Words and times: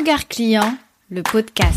Regard 0.00 0.28
client, 0.28 0.78
le 1.10 1.22
podcast. 1.22 1.76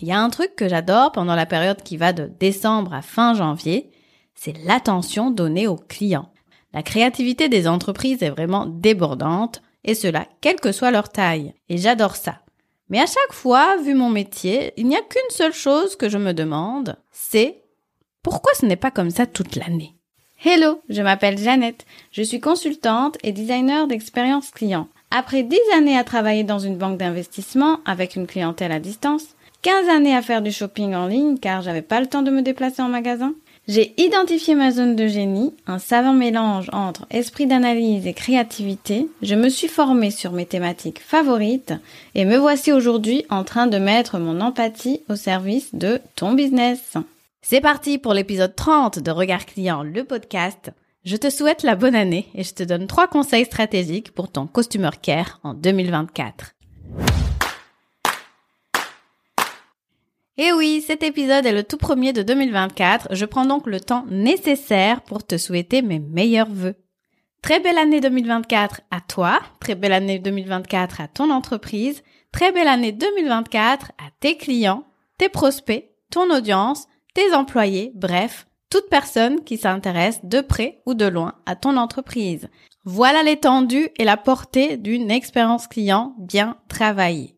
Il 0.00 0.08
y 0.08 0.10
a 0.10 0.18
un 0.18 0.30
truc 0.30 0.56
que 0.56 0.70
j'adore 0.70 1.12
pendant 1.12 1.34
la 1.34 1.44
période 1.44 1.82
qui 1.82 1.98
va 1.98 2.14
de 2.14 2.32
décembre 2.40 2.94
à 2.94 3.02
fin 3.02 3.34
janvier, 3.34 3.90
c'est 4.34 4.56
l'attention 4.64 5.30
donnée 5.30 5.66
aux 5.66 5.76
clients. 5.76 6.32
La 6.72 6.82
créativité 6.82 7.50
des 7.50 7.68
entreprises 7.68 8.22
est 8.22 8.30
vraiment 8.30 8.64
débordante, 8.64 9.60
et 9.84 9.94
cela 9.94 10.26
quelle 10.40 10.60
que 10.60 10.72
soit 10.72 10.90
leur 10.90 11.08
taille. 11.08 11.54
Et 11.68 11.78
j'adore 11.78 12.16
ça. 12.16 12.40
Mais 12.88 13.00
à 13.00 13.06
chaque 13.06 13.32
fois, 13.32 13.76
vu 13.76 13.94
mon 13.94 14.10
métier, 14.10 14.72
il 14.76 14.86
n'y 14.86 14.96
a 14.96 15.02
qu'une 15.02 15.20
seule 15.30 15.52
chose 15.52 15.96
que 15.96 16.08
je 16.08 16.18
me 16.18 16.34
demande, 16.34 16.96
c'est 17.12 17.62
pourquoi 18.22 18.52
ce 18.54 18.66
n'est 18.66 18.76
pas 18.76 18.90
comme 18.90 19.10
ça 19.10 19.26
toute 19.26 19.56
l'année 19.56 19.94
Hello, 20.44 20.80
je 20.88 21.02
m'appelle 21.02 21.38
Jeannette, 21.38 21.84
je 22.12 22.22
suis 22.22 22.40
consultante 22.40 23.18
et 23.22 23.32
designer 23.32 23.86
d'expérience 23.86 24.50
client. 24.50 24.88
Après 25.10 25.42
10 25.42 25.58
années 25.76 25.98
à 25.98 26.04
travailler 26.04 26.44
dans 26.44 26.58
une 26.58 26.78
banque 26.78 26.96
d'investissement 26.96 27.80
avec 27.84 28.16
une 28.16 28.26
clientèle 28.26 28.72
à 28.72 28.80
distance, 28.80 29.36
15 29.62 29.88
années 29.90 30.16
à 30.16 30.22
faire 30.22 30.40
du 30.40 30.50
shopping 30.50 30.94
en 30.94 31.06
ligne 31.06 31.36
car 31.36 31.60
j'avais 31.60 31.82
pas 31.82 32.00
le 32.00 32.06
temps 32.06 32.22
de 32.22 32.30
me 32.30 32.40
déplacer 32.42 32.80
en 32.80 32.88
magasin, 32.88 33.34
j'ai 33.72 33.94
identifié 34.02 34.56
ma 34.56 34.72
zone 34.72 34.96
de 34.96 35.06
génie, 35.06 35.54
un 35.68 35.78
savant 35.78 36.12
mélange 36.12 36.68
entre 36.72 37.06
esprit 37.08 37.46
d'analyse 37.46 38.04
et 38.04 38.14
créativité. 38.14 39.06
Je 39.22 39.36
me 39.36 39.48
suis 39.48 39.68
formée 39.68 40.10
sur 40.10 40.32
mes 40.32 40.44
thématiques 40.44 40.98
favorites 40.98 41.72
et 42.16 42.24
me 42.24 42.36
voici 42.36 42.72
aujourd'hui 42.72 43.24
en 43.30 43.44
train 43.44 43.68
de 43.68 43.78
mettre 43.78 44.18
mon 44.18 44.40
empathie 44.40 45.04
au 45.08 45.14
service 45.14 45.72
de 45.72 46.00
ton 46.16 46.32
business. 46.32 46.94
C'est 47.42 47.60
parti 47.60 47.98
pour 47.98 48.12
l'épisode 48.12 48.56
30 48.56 48.98
de 48.98 49.10
Regard 49.12 49.46
Client, 49.46 49.84
le 49.84 50.02
podcast. 50.02 50.72
Je 51.04 51.16
te 51.16 51.30
souhaite 51.30 51.62
la 51.62 51.76
bonne 51.76 51.94
année 51.94 52.26
et 52.34 52.42
je 52.42 52.54
te 52.54 52.64
donne 52.64 52.88
trois 52.88 53.06
conseils 53.06 53.44
stratégiques 53.44 54.10
pour 54.10 54.32
ton 54.32 54.48
Customer 54.48 54.90
Care 55.00 55.38
en 55.44 55.54
2024. 55.54 56.56
Et 60.42 60.54
oui, 60.54 60.82
cet 60.86 61.02
épisode 61.02 61.44
est 61.44 61.52
le 61.52 61.64
tout 61.64 61.76
premier 61.76 62.14
de 62.14 62.22
2024. 62.22 63.08
Je 63.14 63.26
prends 63.26 63.44
donc 63.44 63.66
le 63.66 63.78
temps 63.78 64.06
nécessaire 64.08 65.02
pour 65.02 65.26
te 65.26 65.36
souhaiter 65.36 65.82
mes 65.82 65.98
meilleurs 65.98 66.48
vœux. 66.48 66.76
Très 67.42 67.60
belle 67.60 67.76
année 67.76 68.00
2024 68.00 68.80
à 68.90 69.02
toi, 69.02 69.40
très 69.60 69.74
belle 69.74 69.92
année 69.92 70.18
2024 70.18 71.02
à 71.02 71.08
ton 71.08 71.28
entreprise, 71.30 72.02
très 72.32 72.52
belle 72.52 72.68
année 72.68 72.92
2024 72.92 73.92
à 73.98 74.08
tes 74.20 74.38
clients, 74.38 74.84
tes 75.18 75.28
prospects, 75.28 75.90
ton 76.10 76.34
audience, 76.34 76.86
tes 77.12 77.34
employés, 77.34 77.92
bref, 77.94 78.46
toute 78.70 78.88
personne 78.88 79.44
qui 79.44 79.58
s'intéresse 79.58 80.20
de 80.24 80.40
près 80.40 80.80
ou 80.86 80.94
de 80.94 81.04
loin 81.04 81.34
à 81.44 81.54
ton 81.54 81.76
entreprise. 81.76 82.48
Voilà 82.86 83.22
l'étendue 83.22 83.90
et 83.98 84.04
la 84.04 84.16
portée 84.16 84.78
d'une 84.78 85.10
expérience 85.10 85.66
client 85.66 86.14
bien 86.18 86.56
travaillée. 86.68 87.36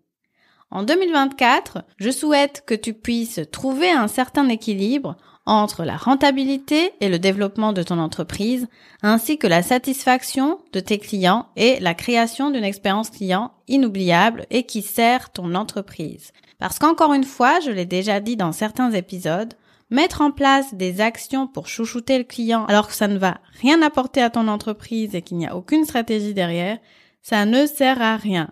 En 0.73 0.85
2024, 0.85 1.85
je 1.99 2.09
souhaite 2.09 2.65
que 2.67 2.75
tu 2.75 2.95
puisses 2.95 3.41
trouver 3.53 3.91
un 3.91 4.09
certain 4.09 4.49
équilibre 4.49 5.19
entre 5.45 5.85
la 5.85 5.99
rentabilité 5.99 6.93
et 7.03 7.11
le 7.11 7.19
développement 7.19 7.75
de 7.75 7.83
ton 7.83 7.99
entreprise, 7.99 8.67
ainsi 9.03 9.37
que 9.37 9.47
la 9.47 9.63
satisfaction 9.63 10.61
de 10.73 10.81
tes 10.81 10.97
clients 10.97 11.47
et 11.57 11.79
la 11.81 11.93
création 11.93 12.51
d'une 12.51 12.65
expérience 12.65 13.11
client 13.11 13.53
inoubliable 13.69 14.47
et 14.49 14.63
qui 14.63 14.81
sert 14.81 15.31
ton 15.31 15.55
entreprise. 15.55 16.33
Parce 16.59 16.79
qu'encore 16.79 17.13
une 17.13 17.25
fois, 17.25 17.61
je 17.61 17.71
l'ai 17.71 17.85
déjà 17.85 18.21
dit 18.21 18.37
dans 18.37 18.53
certains 18.53 18.93
épisodes, 18.93 19.53
mettre 19.91 20.23
en 20.23 20.31
place 20.31 20.73
des 20.73 21.03
actions 21.03 21.49
pour 21.49 21.69
chouchouter 21.69 22.17
le 22.17 22.25
client 22.25 22.65
alors 22.65 22.89
que 22.89 22.95
ça 22.95 23.09
ne 23.09 23.19
va 23.19 23.43
rien 23.61 23.83
apporter 23.83 24.23
à 24.23 24.31
ton 24.31 24.49
entreprise 24.49 25.15
et 25.15 25.21
qu'il 25.21 25.37
n'y 25.37 25.47
a 25.47 25.55
aucune 25.55 25.85
stratégie 25.85 26.33
derrière, 26.33 26.79
ça 27.21 27.45
ne 27.45 27.67
sert 27.67 28.01
à 28.01 28.17
rien. 28.17 28.49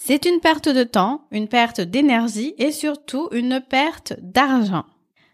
C'est 0.00 0.26
une 0.26 0.38
perte 0.38 0.68
de 0.68 0.84
temps, 0.84 1.26
une 1.32 1.48
perte 1.48 1.80
d'énergie 1.80 2.54
et 2.56 2.70
surtout 2.70 3.28
une 3.32 3.60
perte 3.60 4.14
d'argent. 4.22 4.84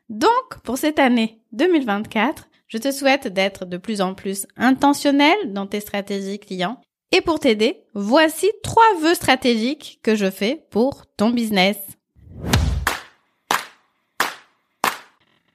Donc, 0.09 0.59
pour 0.65 0.79
cette 0.79 0.99
année 0.99 1.39
2024, 1.53 2.49
je 2.67 2.79
te 2.79 2.91
souhaite 2.91 3.29
d'être 3.29 3.67
de 3.67 3.77
plus 3.77 4.01
en 4.01 4.15
plus 4.15 4.47
intentionnel 4.57 5.37
dans 5.53 5.67
tes 5.67 5.81
stratégies 5.81 6.39
clients. 6.39 6.81
Et 7.13 7.21
pour 7.21 7.41
t'aider, 7.41 7.85
voici 7.93 8.51
trois 8.63 8.83
vœux 9.03 9.15
stratégiques 9.15 10.01
que 10.03 10.15
je 10.15 10.31
fais 10.31 10.67
pour 10.71 11.05
ton 11.19 11.29
business. 11.29 11.77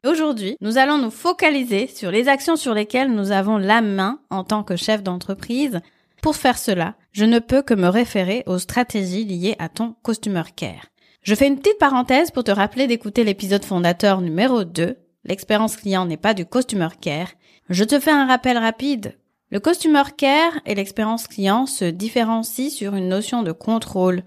Aujourd'hui, 0.06 0.56
nous 0.62 0.78
allons 0.78 1.00
nous 1.00 1.12
focaliser 1.12 1.88
sur 1.88 2.12
les 2.12 2.30
actions 2.30 2.56
sur 2.56 2.76
lesquelles 2.76 3.12
nous 3.12 3.32
avons 3.32 3.58
la 3.58 3.82
main 3.82 4.22
en 4.30 4.44
tant 4.44 4.64
que 4.64 4.76
chef 4.76 5.02
d'entreprise 5.02 5.82
pour 6.22 6.36
faire 6.36 6.58
cela, 6.58 6.96
je 7.12 7.26
ne 7.26 7.40
peux 7.40 7.62
que 7.62 7.74
me 7.74 7.88
référer 7.88 8.44
aux 8.46 8.60
stratégies 8.60 9.26
liées 9.26 9.56
à 9.60 9.70
ton 9.70 9.96
Customer 10.04 10.44
Care. 10.56 10.88
Je 11.22 11.36
fais 11.36 11.48
une 11.48 11.58
petite 11.58 11.80
parenthèse 11.80 12.32
pour 12.32 12.44
te 12.44 12.52
rappeler 12.52 12.88
d'écouter 12.88 13.24
l'épisode 13.24 13.66
fondateur 13.66 14.22
numéro 14.22 14.64
2. 14.64 14.98
L'expérience 15.26 15.76
client 15.76 16.06
n'est 16.06 16.18
pas 16.18 16.34
du 16.34 16.46
Customer 16.46 16.90
Care. 17.00 17.30
Je 17.70 17.84
te 17.84 18.00
fais 18.00 18.12
un 18.12 18.26
rappel 18.26 18.58
rapide. 18.58 19.18
Le 19.52 19.60
Customer 19.60 20.04
Care 20.18 20.60
et 20.66 20.76
l'expérience 20.76 21.28
client 21.28 21.66
se 21.66 21.86
différencient 21.86 22.70
sur 22.70 22.96
une 22.96 23.10
notion 23.10 23.44
de 23.44 23.52
contrôle. 23.52 24.24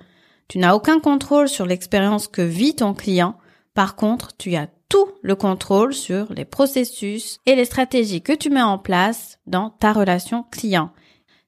Tu 0.48 0.58
n'as 0.58 0.75
aucun 0.75 1.00
contrôle 1.00 1.48
sur 1.48 1.66
l'expérience 1.66 2.28
que 2.28 2.42
vit 2.42 2.75
ton 2.75 2.92
client. 2.92 3.36
Par 3.75 3.97
contre, 3.97 4.36
tu 4.36 4.54
as 4.56 4.69
tout 4.88 5.08
le 5.22 5.34
contrôle 5.34 5.94
sur 5.94 6.32
les 6.34 6.44
processus 6.44 7.38
et 7.47 7.54
les 7.54 7.64
stratégies 7.64 8.20
que 8.20 8.32
tu 8.34 8.50
mets 8.50 8.60
en 8.60 8.78
place 8.78 9.38
dans 9.47 9.70
ta 9.70 9.92
relation 9.92 10.44
client. 10.50 10.91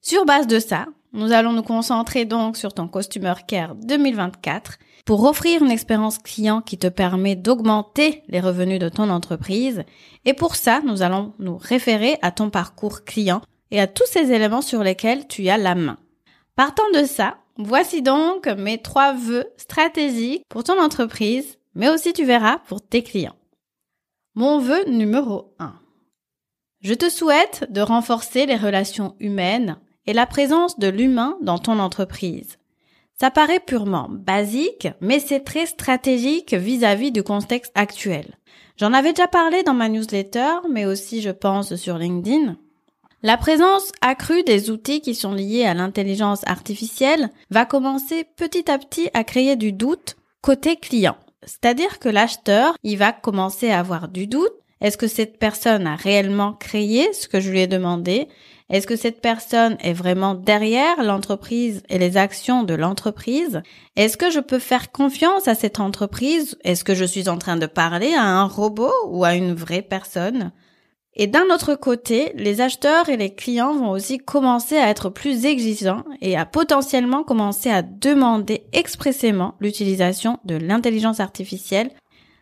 Sur 0.07 0.27
base 0.27 0.47
de 0.47 0.59
ça, 0.59 0.85
nous 1.15 1.33
allons 1.33 1.55
nous 1.55 1.63
concentrer 1.63 2.27
donc 2.27 2.59
sur 2.59 2.75
ton 2.75 2.89
Customer 2.89 3.33
Care 3.49 3.75
2024 3.75 4.77
pour 5.07 5.25
offrir 5.25 5.63
une 5.63 5.71
expérience 5.71 6.19
client 6.19 6.61
qui 6.61 6.77
te 6.77 6.89
permet 6.89 7.37
d'augmenter 7.37 8.23
les 8.29 8.41
revenus 8.41 8.79
de 8.79 8.91
ton 8.91 9.09
entreprise. 9.09 9.83
Et 10.27 10.35
pour 10.35 10.57
ça, 10.57 10.83
nous 10.85 11.01
allons 11.01 11.33
nous 11.39 11.57
référer 11.57 12.19
à 12.21 12.33
ton 12.33 12.51
parcours 12.51 13.05
client 13.05 13.41
et 13.71 13.81
à 13.81 13.87
tous 13.87 14.05
ces 14.05 14.31
éléments 14.31 14.61
sur 14.61 14.85
lesquels 14.85 15.27
tu 15.27 15.49
as 15.49 15.57
la 15.57 15.75
main. 15.75 15.97
Partant 16.55 16.91
de 16.93 17.05
ça, 17.05 17.39
voici 17.57 18.03
donc 18.03 18.47
mes 18.47 18.83
trois 18.83 19.15
vœux 19.15 19.47
stratégiques 19.57 20.45
pour 20.51 20.65
ton 20.65 20.79
entreprise, 20.83 21.57
mais 21.75 21.89
aussi 21.89 22.13
tu 22.13 22.27
verras 22.27 22.59
pour 22.67 22.87
tes 22.87 23.03
clients. 23.03 23.37
Mon 24.35 24.59
vœu 24.59 24.85
numéro 24.87 25.55
1. 25.59 25.73
Je 26.83 26.93
te 26.93 27.09
souhaite 27.09 27.67
de 27.71 27.81
renforcer 27.81 28.45
les 28.45 28.57
relations 28.57 29.17
humaines 29.19 29.79
la 30.13 30.27
présence 30.27 30.79
de 30.79 30.89
l'humain 30.89 31.39
dans 31.41 31.59
ton 31.59 31.79
entreprise. 31.79 32.59
Ça 33.19 33.31
paraît 33.31 33.61
purement 33.61 34.09
basique, 34.11 34.89
mais 35.01 35.21
c'est 35.21 35.41
très 35.41 35.67
stratégique 35.67 36.53
vis-à-vis 36.53 37.13
du 37.13 37.23
contexte 37.23 37.73
actuel. 37.75 38.37
J'en 38.77 38.93
avais 38.93 39.13
déjà 39.13 39.29
parlé 39.29 39.63
dans 39.63 39.75
ma 39.75 39.89
newsletter, 39.89 40.67
mais 40.71 40.85
aussi 40.85 41.23
je 41.23 41.31
pense 41.31 41.77
sur 41.77 41.97
LinkedIn. 41.97 42.57
La 43.23 43.39
présence 43.39 43.93
accrue 44.03 44.43
des 44.43 44.71
outils 44.71 45.01
qui 45.01 45.15
sont 45.15 45.33
liés 45.33 45.65
à 45.65 45.75
l'intelligence 45.75 46.43
artificielle 46.47 47.31
va 47.51 47.65
commencer 47.65 48.27
petit 48.37 48.71
à 48.71 48.79
petit 48.79 49.09
à 49.15 49.25
créer 49.25 49.57
du 49.57 49.73
doute 49.73 50.17
côté 50.43 50.77
client. 50.77 51.17
C'est-à-dire 51.43 52.01
que 52.01 52.09
l'acheteur, 52.09 52.77
il 52.83 52.99
va 52.99 53.13
commencer 53.13 53.71
à 53.71 53.79
avoir 53.79 54.09
du 54.09 54.27
doute. 54.27 54.53
Est-ce 54.81 54.99
que 54.99 55.07
cette 55.07 55.39
personne 55.39 55.87
a 55.87 55.95
réellement 55.95 56.53
créé 56.53 57.11
ce 57.15 57.29
que 57.29 57.41
je 57.41 57.51
lui 57.51 57.61
ai 57.61 57.67
demandé? 57.67 58.29
Est-ce 58.71 58.87
que 58.87 58.97
cette 58.97 59.21
personne 59.21 59.77
est 59.81 59.93
vraiment 59.93 60.35
derrière 60.35 61.03
l'entreprise 61.03 61.83
et 61.91 61.99
les 61.99 62.17
actions 62.17 62.63
de 62.63 62.73
l'entreprise? 62.73 63.63
Est-ce 63.95 64.17
que 64.17 64.31
je 64.31 64.41
peux 64.41 64.59
faire 64.59 64.91
confiance 64.91 65.49
à 65.49 65.55
cette 65.55 65.81
entreprise? 65.81 66.57
Est-ce 66.65 66.83
que 66.83 66.95
je 66.95 67.05
suis 67.05 67.29
en 67.29 67.37
train 67.37 67.57
de 67.57 67.67
parler 67.67 68.15
à 68.15 68.25
un 68.25 68.45
robot 68.45 68.93
ou 69.07 69.25
à 69.25 69.35
une 69.35 69.53
vraie 69.53 69.83
personne? 69.83 70.51
Et 71.17 71.27
d'un 71.27 71.45
autre 71.53 71.75
côté, 71.75 72.33
les 72.37 72.63
acheteurs 72.63 73.09
et 73.09 73.19
les 73.19 73.35
clients 73.35 73.75
vont 73.75 73.91
aussi 73.91 74.19
commencer 74.19 74.79
à 74.79 74.89
être 74.89 75.11
plus 75.11 75.45
exigeants 75.45 76.03
et 76.23 76.37
à 76.37 76.47
potentiellement 76.47 77.23
commencer 77.23 77.71
à 77.71 77.83
demander 77.83 78.65
expressément 78.73 79.55
l'utilisation 79.61 80.39
de 80.45 80.57
l'intelligence 80.57 81.21
artificielle. 81.21 81.91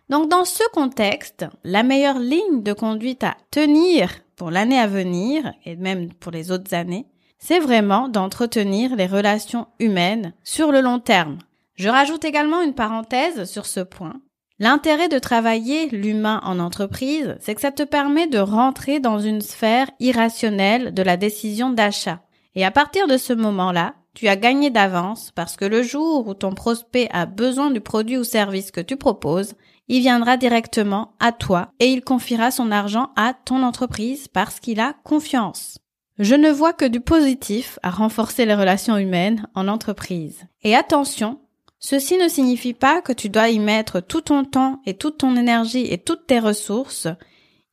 Donc 0.08 0.30
dans 0.30 0.44
ce 0.44 0.62
contexte, 0.72 1.46
la 1.64 1.82
meilleure 1.82 2.18
ligne 2.18 2.62
de 2.62 2.72
conduite 2.72 3.24
à 3.24 3.36
tenir 3.50 4.21
pour 4.36 4.50
l'année 4.50 4.78
à 4.78 4.86
venir 4.86 5.52
et 5.64 5.76
même 5.76 6.12
pour 6.12 6.32
les 6.32 6.50
autres 6.50 6.74
années, 6.74 7.06
c'est 7.38 7.58
vraiment 7.58 8.08
d'entretenir 8.08 8.94
les 8.94 9.06
relations 9.06 9.66
humaines 9.80 10.32
sur 10.44 10.70
le 10.70 10.80
long 10.80 11.00
terme. 11.00 11.38
Je 11.74 11.88
rajoute 11.88 12.24
également 12.24 12.62
une 12.62 12.74
parenthèse 12.74 13.50
sur 13.50 13.66
ce 13.66 13.80
point. 13.80 14.20
L'intérêt 14.58 15.08
de 15.08 15.18
travailler 15.18 15.88
l'humain 15.88 16.40
en 16.44 16.60
entreprise, 16.60 17.36
c'est 17.40 17.54
que 17.54 17.60
ça 17.60 17.72
te 17.72 17.82
permet 17.82 18.28
de 18.28 18.38
rentrer 18.38 19.00
dans 19.00 19.18
une 19.18 19.40
sphère 19.40 19.90
irrationnelle 19.98 20.94
de 20.94 21.02
la 21.02 21.16
décision 21.16 21.70
d'achat. 21.70 22.20
Et 22.54 22.64
à 22.64 22.70
partir 22.70 23.08
de 23.08 23.16
ce 23.16 23.32
moment-là, 23.32 23.94
tu 24.14 24.28
as 24.28 24.36
gagné 24.36 24.70
d'avance 24.70 25.32
parce 25.34 25.56
que 25.56 25.64
le 25.64 25.82
jour 25.82 26.28
où 26.28 26.34
ton 26.34 26.52
prospect 26.52 27.08
a 27.12 27.26
besoin 27.26 27.70
du 27.70 27.80
produit 27.80 28.18
ou 28.18 28.24
service 28.24 28.70
que 28.70 28.80
tu 28.80 28.96
proposes, 28.96 29.54
il 29.88 30.00
viendra 30.00 30.36
directement 30.36 31.14
à 31.20 31.32
toi 31.32 31.70
et 31.80 31.92
il 31.92 32.02
confiera 32.02 32.50
son 32.50 32.70
argent 32.70 33.10
à 33.16 33.34
ton 33.34 33.62
entreprise 33.62 34.28
parce 34.28 34.60
qu'il 34.60 34.80
a 34.80 34.94
confiance. 35.04 35.78
Je 36.18 36.34
ne 36.34 36.50
vois 36.50 36.72
que 36.72 36.84
du 36.84 37.00
positif 37.00 37.78
à 37.82 37.90
renforcer 37.90 38.44
les 38.44 38.54
relations 38.54 38.96
humaines 38.96 39.48
en 39.54 39.66
entreprise. 39.68 40.44
Et 40.62 40.76
attention, 40.76 41.40
ceci 41.78 42.16
ne 42.18 42.28
signifie 42.28 42.74
pas 42.74 43.02
que 43.02 43.12
tu 43.12 43.28
dois 43.28 43.48
y 43.48 43.58
mettre 43.58 44.00
tout 44.00 44.20
ton 44.20 44.44
temps 44.44 44.80
et 44.86 44.94
toute 44.94 45.18
ton 45.18 45.36
énergie 45.36 45.86
et 45.90 45.98
toutes 45.98 46.26
tes 46.26 46.38
ressources. 46.38 47.08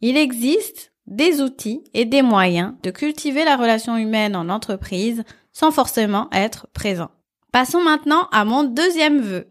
Il 0.01 0.17
existe 0.17 0.93
des 1.05 1.41
outils 1.41 1.83
et 1.93 2.05
des 2.05 2.21
moyens 2.21 2.73
de 2.83 2.91
cultiver 2.91 3.43
la 3.43 3.57
relation 3.57 3.97
humaine 3.97 4.35
en 4.35 4.49
entreprise 4.49 5.23
sans 5.51 5.71
forcément 5.71 6.29
être 6.31 6.67
présent. 6.73 7.09
Passons 7.51 7.81
maintenant 7.81 8.29
à 8.31 8.45
mon 8.45 8.63
deuxième 8.63 9.19
vœu. 9.19 9.47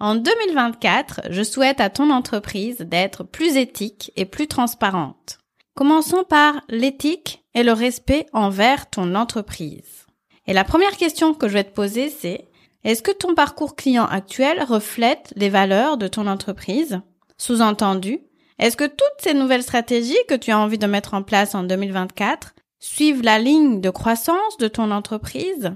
En 0.00 0.14
2024, 0.14 1.22
je 1.30 1.42
souhaite 1.42 1.80
à 1.80 1.90
ton 1.90 2.10
entreprise 2.10 2.78
d'être 2.78 3.24
plus 3.24 3.56
éthique 3.56 4.12
et 4.14 4.26
plus 4.26 4.46
transparente. 4.46 5.38
Commençons 5.74 6.22
par 6.22 6.60
l'éthique 6.68 7.44
et 7.54 7.64
le 7.64 7.72
respect 7.72 8.26
envers 8.32 8.88
ton 8.88 9.16
entreprise. 9.16 10.06
Et 10.46 10.52
la 10.52 10.62
première 10.62 10.96
question 10.96 11.34
que 11.34 11.48
je 11.48 11.54
vais 11.54 11.64
te 11.64 11.74
poser, 11.74 12.10
c'est 12.10 12.46
est-ce 12.84 13.02
que 13.02 13.10
ton 13.10 13.34
parcours 13.34 13.74
client 13.74 14.06
actuel 14.06 14.62
reflète 14.62 15.32
les 15.34 15.48
valeurs 15.48 15.96
de 15.96 16.06
ton 16.06 16.28
entreprise? 16.28 17.00
Sous-entendu, 17.36 18.20
est-ce 18.60 18.76
que 18.76 18.86
toutes 18.86 19.20
ces 19.20 19.34
nouvelles 19.34 19.64
stratégies 19.64 20.14
que 20.28 20.34
tu 20.34 20.52
as 20.52 20.58
envie 20.60 20.78
de 20.78 20.86
mettre 20.86 21.14
en 21.14 21.24
place 21.24 21.56
en 21.56 21.64
2024 21.64 22.54
suivent 22.78 23.22
la 23.22 23.40
ligne 23.40 23.80
de 23.80 23.90
croissance 23.90 24.58
de 24.58 24.68
ton 24.68 24.92
entreprise? 24.92 25.72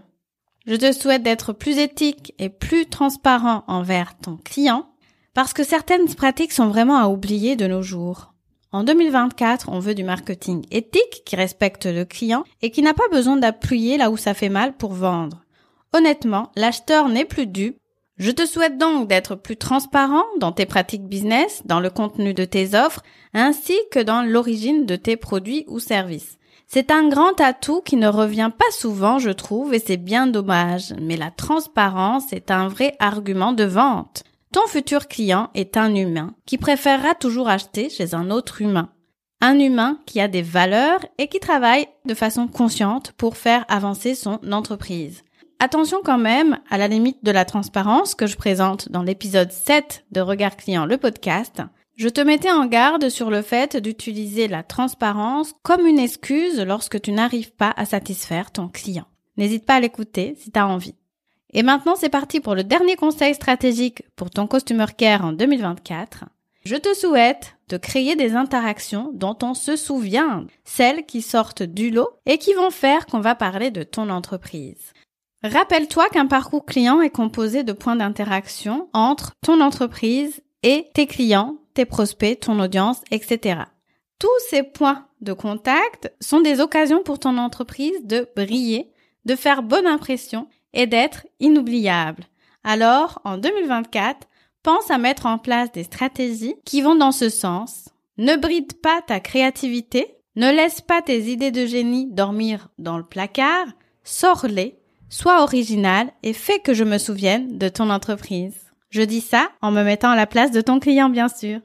Je 0.67 0.76
te 0.76 0.93
souhaite 0.93 1.23
d'être 1.23 1.53
plus 1.53 1.79
éthique 1.79 2.35
et 2.38 2.49
plus 2.49 2.87
transparent 2.87 3.64
envers 3.67 4.17
ton 4.17 4.37
client 4.37 4.87
parce 5.35 5.53
que 5.53 5.64
certaines 5.64 6.12
pratiques 6.14 6.53
sont 6.53 6.69
vraiment 6.69 6.99
à 6.99 7.09
oublier 7.09 7.56
de 7.56 7.67
nos 7.67 7.82
jours. 7.82 8.32
En 8.70 8.85
2024, 8.85 9.69
on 9.69 9.81
veut 9.81 9.94
du 9.94 10.05
marketing 10.05 10.64
éthique 10.70 11.23
qui 11.26 11.37
respecte 11.37 11.87
le 11.87 12.05
client 12.05 12.44
et 12.62 12.70
qui 12.70 12.82
n'a 12.82 12.94
pas 12.94 13.09
besoin 13.11 13.37
d'appuyer 13.37 13.99
là 13.99 14.11
où 14.11 14.17
ça 14.17 14.35
fait 14.35 14.49
mal 14.49 14.75
pour 14.75 14.93
vendre. 14.93 15.44
Honnêtement, 15.93 16.50
l'acheteur 16.56 17.09
n'est 17.09 17.26
plus 17.26 17.47
dupe. 17.47 17.76
Je 18.17 18.31
te 18.31 18.47
souhaite 18.47 18.79
donc 18.79 19.09
d'être 19.09 19.35
plus 19.35 19.56
transparent 19.56 20.25
dans 20.38 20.53
tes 20.53 20.64
pratiques 20.64 21.06
business, 21.06 21.62
dans 21.67 21.81
le 21.81 21.91
contenu 21.91 22.35
de 22.35 22.44
tes 22.44 22.75
offres, 22.75 23.03
ainsi 23.35 23.76
que 23.91 23.99
dans 23.99 24.23
l'origine 24.23 24.87
de 24.87 24.97
tes 24.97 25.17
produits 25.17 25.64
ou 25.67 25.79
services. 25.79 26.38
C'est 26.74 26.90
un 26.90 27.06
grand 27.06 27.38
atout 27.38 27.82
qui 27.82 27.96
ne 27.96 28.08
revient 28.08 28.50
pas 28.56 28.70
souvent, 28.70 29.19
je 29.19 29.28
trouve, 29.28 29.74
et 29.74 29.78
c'est 29.78 29.98
bien 29.98 30.26
dommage. 30.26 30.94
Mais 30.98 31.19
la 31.19 31.30
transparence 31.30 32.32
est 32.32 32.50
un 32.50 32.66
vrai 32.66 32.96
argument 32.98 33.52
de 33.52 33.64
vente. 33.64 34.24
Ton 34.54 34.66
futur 34.66 35.06
client 35.06 35.50
est 35.52 35.76
un 35.76 35.94
humain 35.94 36.34
qui 36.46 36.56
préférera 36.56 37.14
toujours 37.14 37.50
acheter 37.50 37.90
chez 37.90 38.14
un 38.14 38.30
autre 38.30 38.62
humain. 38.62 38.88
Un 39.42 39.58
humain 39.58 39.98
qui 40.06 40.19
a 40.19 40.28
des 40.28 40.40
valeurs 40.40 41.00
et 41.19 41.28
qui 41.28 41.40
travaille 41.40 41.88
de 42.06 42.14
façon 42.14 42.48
consciente 42.48 43.12
pour 43.18 43.36
faire 43.36 43.66
avancer 43.68 44.14
son 44.14 44.40
entreprise. 44.50 45.25
Attention 45.58 45.98
quand 46.02 46.16
même 46.16 46.58
à 46.70 46.78
la 46.78 46.88
limite 46.88 47.22
de 47.22 47.32
la 47.32 47.44
transparence 47.44 48.14
que 48.14 48.26
je 48.26 48.38
présente 48.38 48.90
dans 48.90 49.02
l'épisode 49.02 49.52
7 49.52 50.06
de 50.10 50.22
Regard 50.22 50.56
Client 50.56 50.86
le 50.86 50.96
podcast. 50.96 51.60
Je 51.96 52.08
te 52.08 52.22
mettais 52.22 52.50
en 52.50 52.66
garde 52.66 53.10
sur 53.10 53.30
le 53.30 53.42
fait 53.42 53.76
d'utiliser 53.76 54.48
la 54.48 54.62
transparence 54.62 55.52
comme 55.62 55.86
une 55.86 55.98
excuse 55.98 56.58
lorsque 56.60 57.00
tu 57.00 57.12
n'arrives 57.12 57.52
pas 57.52 57.72
à 57.76 57.84
satisfaire 57.84 58.50
ton 58.50 58.68
client. 58.68 59.06
N'hésite 59.36 59.66
pas 59.66 59.74
à 59.74 59.80
l'écouter 59.80 60.34
si 60.38 60.50
tu 60.50 60.58
as 60.58 60.66
envie. 60.66 60.94
Et 61.52 61.62
maintenant, 61.62 61.94
c'est 61.96 62.08
parti 62.08 62.40
pour 62.40 62.54
le 62.54 62.64
dernier 62.64 62.96
conseil 62.96 63.34
stratégique 63.34 64.04
pour 64.16 64.30
ton 64.30 64.46
Customer 64.46 64.86
Care 64.96 65.24
en 65.24 65.32
2024. 65.32 66.24
Je 66.64 66.76
te 66.76 66.94
souhaite 66.94 67.56
de 67.68 67.76
créer 67.76 68.16
des 68.16 68.36
interactions 68.36 69.10
dont 69.12 69.36
on 69.42 69.52
se 69.52 69.76
souvient, 69.76 70.46
celles 70.64 71.04
qui 71.04 71.20
sortent 71.20 71.62
du 71.62 71.90
lot 71.90 72.08
et 72.24 72.38
qui 72.38 72.54
vont 72.54 72.70
faire 72.70 73.04
qu'on 73.04 73.20
va 73.20 73.34
parler 73.34 73.70
de 73.70 73.82
ton 73.82 74.08
entreprise. 74.08 74.92
Rappelle-toi 75.42 76.08
qu'un 76.10 76.26
parcours 76.26 76.64
client 76.64 77.02
est 77.02 77.10
composé 77.10 77.64
de 77.64 77.72
points 77.72 77.96
d'interaction 77.96 78.88
entre 78.92 79.32
ton 79.44 79.60
entreprise 79.60 80.40
et 80.62 80.87
tes 80.94 81.06
clients 81.06 81.56
tes 81.75 81.85
prospects, 81.85 82.41
ton 82.41 82.61
audience, 82.61 83.00
etc. 83.11 83.62
Tous 84.19 84.29
ces 84.50 84.62
points 84.62 85.06
de 85.20 85.32
contact 85.32 86.12
sont 86.20 86.41
des 86.41 86.61
occasions 86.61 87.03
pour 87.03 87.19
ton 87.19 87.38
entreprise 87.38 88.05
de 88.05 88.29
briller, 88.37 88.93
de 89.25 89.37
faire 89.37 89.62
bonne 89.62 89.87
impression 89.87 90.49
et 90.73 90.87
d'être 90.87 91.26
inoubliable. 91.41 92.25
Alors, 92.64 93.20
en 93.25 93.38
2024, 93.38 94.29
pense 94.62 94.91
à 94.91 94.99
mettre 94.99 95.26
en 95.26 95.38
place 95.38 95.73
des 95.73 95.85
stratégies 95.85 96.55
qui 96.64 96.82
vont 96.82 96.94
dans 96.94 97.12
ce 97.12 97.29
sens. 97.29 97.88
Ne 98.19 98.37
bride 98.37 98.75
pas 98.81 99.03
ta 99.03 99.19
créativité, 99.19 100.17
ne 100.37 100.50
laisse 100.50 100.81
pas 100.81 101.03
tes 101.03 101.23
idées 101.23 101.50
de 101.50 101.67
génie 101.67 102.06
dormir 102.12 102.69
dans 102.79 102.97
le 102.97 103.05
placard, 103.05 103.67
sors-les, 104.05 104.79
sois 105.09 105.43
original 105.43 106.12
et 106.23 106.32
fais 106.32 106.61
que 106.61 106.75
je 106.75 106.85
me 106.85 106.99
souvienne 106.99 107.59
de 107.59 107.69
ton 107.69 107.91
entreprise. 107.91 108.62
Je 108.92 109.00
dis 109.00 109.22
ça 109.22 109.48
en 109.62 109.70
me 109.70 109.82
mettant 109.82 110.10
à 110.10 110.16
la 110.16 110.26
place 110.26 110.50
de 110.50 110.60
ton 110.60 110.78
client, 110.78 111.08
bien 111.08 111.28
sûr. 111.28 111.60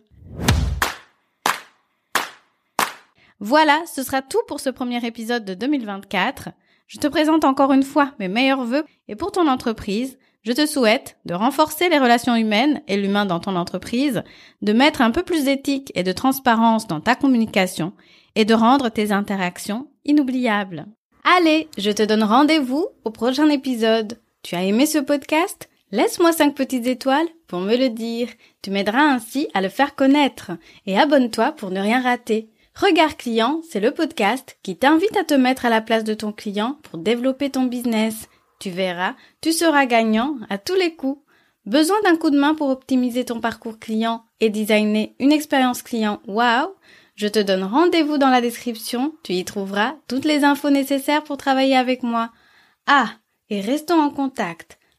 Voilà, 3.42 3.84
ce 3.94 4.02
sera 4.02 4.22
tout 4.22 4.40
pour 4.48 4.62
ce 4.62 4.70
premier 4.70 5.06
épisode 5.06 5.44
de 5.44 5.54
2024. 5.54 6.52
Je 6.88 7.00
te 7.00 7.08
présente 7.08 7.44
encore 7.44 7.74
une 7.74 7.84
fois 7.84 8.14
mes 8.18 8.30
meilleurs 8.30 8.64
vœux 8.64 8.86
et 9.10 9.18
pour 9.18 9.34
ton 9.34 9.50
entreprise, 9.50 10.18
je 10.44 10.54
te 10.54 10.66
souhaite 10.66 11.18
de 11.26 11.34
renforcer 11.34 11.90
les 11.90 12.00
relations 12.00 12.34
humaines 12.34 12.82
et 12.88 12.96
l'humain 12.96 13.26
dans 13.26 13.42
ton 13.42 13.58
entreprise, 13.58 14.24
de 14.62 14.72
mettre 14.72 15.02
un 15.02 15.12
peu 15.12 15.24
plus 15.24 15.44
d'éthique 15.44 15.92
et 15.96 16.04
de 16.04 16.14
transparence 16.14 16.88
dans 16.88 17.02
ta 17.02 17.16
communication 17.16 17.92
et 18.36 18.46
de 18.46 18.54
rendre 18.54 18.88
tes 18.88 19.12
interactions 19.12 19.90
inoubliables. 20.06 20.86
Allez, 21.26 21.68
je 21.78 21.92
te 21.92 22.04
donne 22.04 22.24
rendez-vous 22.24 22.88
au 23.04 23.12
prochain 23.12 23.50
épisode. 23.50 24.18
Tu 24.44 24.56
as 24.56 24.64
aimé 24.64 24.86
ce 24.86 25.00
podcast? 25.00 25.68
Laisse-moi 25.92 26.34
5 26.34 26.54
petites 26.54 26.86
étoiles 26.86 27.28
pour 27.48 27.60
me 27.60 27.78
le 27.78 27.90
dire. 27.90 28.28
Tu 28.62 28.72
m'aideras 28.72 29.04
ainsi 29.04 29.48
à 29.54 29.62
le 29.62 29.70
faire 29.70 29.96
connaître. 29.96 30.52
Et 30.86 31.00
abonne-toi 31.00 31.54
pour 31.54 31.72
ne 31.72 31.80
rien 31.80 32.02
rater. 32.02 32.50
Regard 32.76 33.16
client, 33.16 33.62
c'est 33.70 33.80
le 33.80 33.92
podcast 33.92 34.58
qui 34.64 34.76
t'invite 34.76 35.16
à 35.16 35.24
te 35.24 35.34
mettre 35.34 35.66
à 35.66 35.70
la 35.70 35.82
place 35.82 36.04
de 36.04 36.14
ton 36.14 36.34
client 36.34 36.78
pour 36.84 37.00
développer 37.00 37.50
ton 37.50 37.64
business. 37.64 38.28
Tu 38.60 38.70
verras, 38.70 39.16
tu 39.42 39.54
seras 39.54 39.86
gagnant 39.86 40.36
à 40.50 40.58
tous 40.58 40.76
les 40.76 40.94
coups. 40.94 41.22
Besoin 41.66 41.98
d'un 42.04 42.18
coup 42.18 42.32
de 42.32 42.40
main 42.40 42.54
pour 42.54 42.70
optimiser 42.70 43.24
ton 43.26 43.40
parcours 43.40 43.80
client 43.80 44.26
et 44.40 44.50
designer 44.50 45.16
une 45.20 45.32
expérience 45.32 45.82
client? 45.82 46.22
Waouh 46.28 46.70
Je 47.16 47.28
te 47.28 47.40
donne 47.40 47.64
rendez-vous 47.64 48.18
dans 48.18 48.30
la 48.30 48.42
description, 48.42 49.14
tu 49.24 49.34
y 49.34 49.44
trouveras 49.46 49.96
toutes 50.08 50.26
les 50.26 50.44
infos 50.44 50.70
nécessaires 50.70 51.24
pour 51.24 51.38
travailler 51.38 51.76
avec 51.76 52.04
moi. 52.04 52.32
Ah, 52.88 53.10
et 53.50 53.62
restons 53.62 54.00
en 54.00 54.10
contact. 54.10 54.77